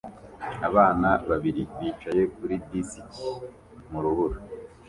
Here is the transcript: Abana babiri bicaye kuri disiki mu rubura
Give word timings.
Abana 0.67 1.09
babiri 1.29 1.61
bicaye 1.79 2.23
kuri 2.35 2.55
disiki 2.69 3.27
mu 3.89 3.99
rubura 4.03 4.37